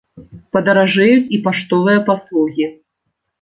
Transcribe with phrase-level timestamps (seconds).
[0.55, 2.65] Падаражэюць і паштовыя паслугі.